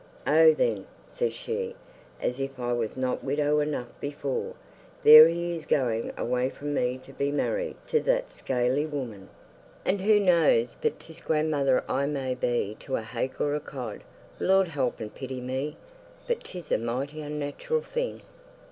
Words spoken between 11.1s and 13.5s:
grandmother I may be to a hake